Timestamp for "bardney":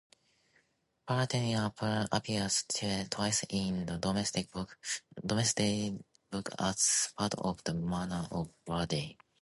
8.65-9.15